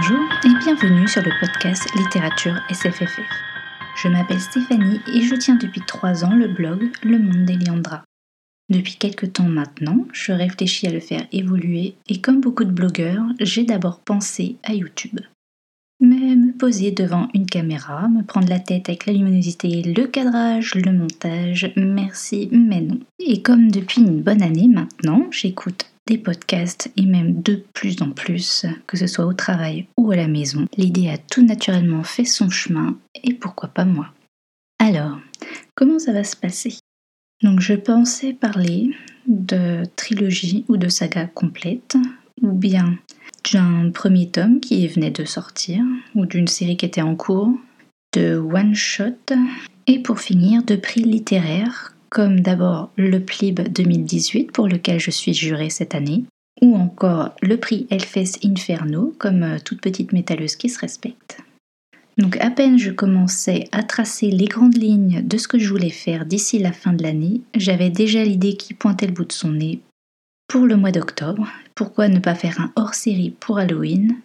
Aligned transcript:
Bonjour 0.00 0.28
et 0.44 0.58
bienvenue 0.60 1.08
sur 1.08 1.22
le 1.22 1.32
podcast 1.40 1.88
Littérature 1.96 2.54
SFFF. 2.70 3.18
Je 3.96 4.06
m'appelle 4.06 4.40
Stéphanie 4.40 5.00
et 5.12 5.22
je 5.22 5.34
tiens 5.34 5.56
depuis 5.56 5.80
trois 5.80 6.24
ans 6.24 6.36
le 6.36 6.46
blog 6.46 6.92
Le 7.02 7.18
Monde 7.18 7.44
des 7.44 7.56
Liandras. 7.56 8.04
Depuis 8.68 8.94
quelques 8.94 9.32
temps 9.32 9.48
maintenant, 9.48 10.06
je 10.12 10.30
réfléchis 10.30 10.86
à 10.86 10.92
le 10.92 11.00
faire 11.00 11.26
évoluer 11.32 11.96
et 12.08 12.20
comme 12.20 12.40
beaucoup 12.40 12.62
de 12.62 12.70
blogueurs, 12.70 13.24
j'ai 13.40 13.64
d'abord 13.64 13.98
pensé 13.98 14.56
à 14.62 14.72
YouTube. 14.72 15.18
Mais 16.00 16.36
me 16.36 16.56
poser 16.56 16.92
devant 16.92 17.28
une 17.34 17.46
caméra, 17.46 18.08
me 18.08 18.22
prendre 18.22 18.48
la 18.48 18.60
tête 18.60 18.88
avec 18.88 19.04
la 19.06 19.14
luminosité, 19.14 19.82
le 19.82 20.06
cadrage, 20.06 20.76
le 20.76 20.92
montage, 20.92 21.72
merci, 21.74 22.48
mais 22.52 22.82
non. 22.82 23.00
Et 23.18 23.42
comme 23.42 23.68
depuis 23.72 24.02
une 24.02 24.22
bonne 24.22 24.42
année 24.42 24.68
maintenant, 24.68 25.26
j'écoute 25.32 25.90
des 26.08 26.18
podcasts 26.18 26.90
et 26.96 27.04
même 27.04 27.42
de 27.42 27.62
plus 27.74 28.00
en 28.02 28.10
plus, 28.10 28.64
que 28.86 28.96
ce 28.96 29.06
soit 29.06 29.26
au 29.26 29.34
travail 29.34 29.86
ou 29.96 30.10
à 30.10 30.16
la 30.16 30.26
maison. 30.26 30.66
L'idée 30.76 31.10
a 31.10 31.18
tout 31.18 31.44
naturellement 31.44 32.02
fait 32.02 32.24
son 32.24 32.48
chemin 32.48 32.98
et 33.22 33.34
pourquoi 33.34 33.68
pas 33.68 33.84
moi. 33.84 34.08
Alors, 34.80 35.18
comment 35.74 35.98
ça 35.98 36.12
va 36.12 36.24
se 36.24 36.36
passer? 36.36 36.78
Donc 37.42 37.60
je 37.60 37.74
pensais 37.74 38.32
parler 38.32 38.90
de 39.26 39.82
trilogie 39.96 40.64
ou 40.68 40.76
de 40.76 40.88
saga 40.88 41.26
complète, 41.26 41.96
ou 42.40 42.52
bien 42.52 42.98
d'un 43.52 43.90
premier 43.90 44.30
tome 44.30 44.60
qui 44.60 44.88
venait 44.88 45.10
de 45.10 45.24
sortir, 45.24 45.84
ou 46.14 46.24
d'une 46.24 46.48
série 46.48 46.76
qui 46.76 46.86
était 46.86 47.02
en 47.02 47.14
cours, 47.14 47.52
de 48.14 48.36
one-shot, 48.36 49.34
et 49.86 50.00
pour 50.00 50.20
finir 50.20 50.62
de 50.62 50.76
prix 50.76 51.02
littéraires 51.02 51.94
comme 52.10 52.40
d'abord 52.40 52.90
le 52.96 53.20
PLIB 53.20 53.68
2018 53.68 54.52
pour 54.52 54.68
lequel 54.68 55.00
je 55.00 55.10
suis 55.10 55.34
jurée 55.34 55.70
cette 55.70 55.94
année, 55.94 56.24
ou 56.62 56.76
encore 56.76 57.34
le 57.42 57.56
prix 57.56 57.86
Elfes 57.90 58.38
Inferno 58.44 59.14
comme 59.18 59.42
euh, 59.42 59.58
toute 59.64 59.80
petite 59.80 60.12
métalleuse 60.12 60.56
qui 60.56 60.68
se 60.68 60.80
respecte. 60.80 61.38
Donc 62.16 62.36
à 62.40 62.50
peine 62.50 62.78
je 62.78 62.90
commençais 62.90 63.68
à 63.70 63.84
tracer 63.84 64.30
les 64.30 64.46
grandes 64.46 64.76
lignes 64.76 65.22
de 65.24 65.38
ce 65.38 65.46
que 65.46 65.58
je 65.58 65.68
voulais 65.68 65.90
faire 65.90 66.26
d'ici 66.26 66.58
la 66.58 66.72
fin 66.72 66.92
de 66.92 67.02
l'année, 67.02 67.42
j'avais 67.54 67.90
déjà 67.90 68.24
l'idée 68.24 68.56
qui 68.56 68.74
pointait 68.74 69.06
le 69.06 69.12
bout 69.12 69.24
de 69.24 69.32
son 69.32 69.52
nez 69.52 69.80
pour 70.48 70.66
le 70.66 70.76
mois 70.76 70.90
d'octobre. 70.90 71.46
Pourquoi 71.74 72.08
ne 72.08 72.18
pas 72.18 72.34
faire 72.34 72.60
un 72.60 72.72
hors-série 72.74 73.34
pour 73.38 73.58
Halloween? 73.58 74.16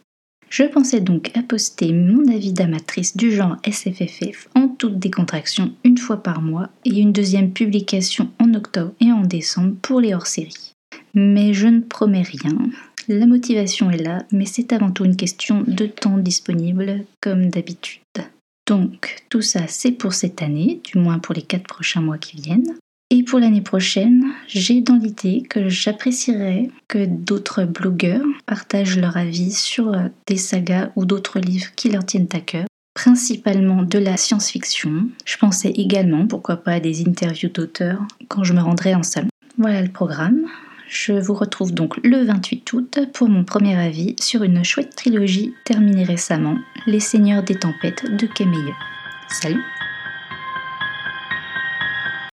Je 0.54 0.66
pensais 0.66 1.02
donc 1.02 1.32
à 1.36 1.42
poster 1.42 1.92
mon 1.94 2.32
avis 2.32 2.54
d'amatrice 2.54 3.18
du 3.18 3.32
genre 3.32 3.58
SFFF 3.66 4.50
en 4.54 4.68
toute 4.68 5.00
décontraction 5.00 5.74
une 5.84 5.98
fois 5.98 6.22
par 6.22 6.44
mois 6.44 6.70
et 6.86 7.00
une 7.00 7.12
deuxième 7.12 7.54
publication 7.54 8.30
en 8.40 8.54
octobre 8.54 8.94
et 9.02 9.12
en 9.12 9.22
décembre 9.22 9.74
pour 9.82 10.00
les 10.00 10.14
hors-séries. 10.14 10.74
Mais 11.16 11.56
je 11.56 11.66
ne 11.66 11.80
promets 11.80 12.22
rien. 12.22 12.56
La 13.08 13.26
motivation 13.26 13.90
est 13.90 14.04
là, 14.04 14.26
mais 14.32 14.46
c'est 14.46 14.74
avant 14.74 14.92
tout 14.92 15.06
une 15.06 15.16
question 15.16 15.64
de 15.66 15.88
temps 15.88 16.20
disponible, 16.20 17.04
comme 17.20 17.50
d'habitude. 17.50 18.02
Donc, 18.68 19.24
tout 19.30 19.42
ça, 19.42 19.62
c'est 19.68 19.92
pour 19.92 20.14
cette 20.14 20.44
année, 20.44 20.82
du 20.84 21.00
moins 21.00 21.18
pour 21.18 21.34
les 21.34 21.42
quatre 21.42 21.68
prochains 21.68 22.02
mois 22.02 22.20
qui 22.20 22.40
viennent. 22.40 22.76
Et 23.16 23.22
pour 23.22 23.40
l'année 23.40 23.62
prochaine, 23.62 24.26
j'ai 24.48 24.82
dans 24.82 24.96
l'idée 24.96 25.44
que 25.48 25.70
j'apprécierais 25.70 26.72
que 26.88 27.06
d'autres 27.06 27.64
blogueurs 27.64 28.26
partagent 28.48 28.98
leur 28.98 29.18
avis 29.18 29.52
sur 29.52 29.94
euh, 29.94 30.08
des 30.26 30.36
sagas 30.36 30.90
ou 30.96 31.06
d'autres 31.06 31.40
livres 31.40 31.70
qui 31.76 31.92
leur 31.92 32.08
tiennent 32.08 32.28
à 32.34 32.40
cœur, 32.40 32.66
principalement 32.96 33.84
de 33.84 34.00
la 34.00 34.18
science-fiction. 34.18 35.10
Je 35.26 35.38
pensais 35.38 35.70
également, 35.70 36.26
pourquoi 36.26 36.56
pas, 36.58 36.72
à 36.72 36.80
des 36.80 37.08
interviews 37.08 37.50
d'auteurs 37.50 38.02
quand 38.30 38.44
je 38.44 38.54
me 38.54 38.62
rendrai 38.62 38.96
en 38.96 39.04
salon. 39.04 39.30
Voilà 39.60 39.84
le 39.84 39.92
programme. 39.92 40.48
Je 40.90 41.14
vous 41.14 41.36
retrouve 41.36 41.72
donc 41.72 41.98
le 42.04 42.24
28 42.24 42.74
août 42.74 43.00
pour 43.14 43.30
mon 43.30 43.44
premier 43.44 43.78
avis 43.78 44.16
sur 44.20 44.42
une 44.42 44.64
chouette 44.64 44.96
trilogie 44.96 45.54
terminée 45.66 46.04
récemment, 46.04 46.58
Les 46.88 47.00
Seigneurs 47.00 47.44
des 47.44 47.60
Tempêtes 47.60 48.06
de 48.18 48.26
Kemeyer. 48.26 48.74
Salut 49.30 49.62